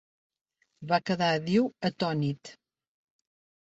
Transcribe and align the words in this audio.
Va 0.93 0.99
quedar, 1.11 1.29
diu, 1.51 1.71
"atònit". 1.93 2.55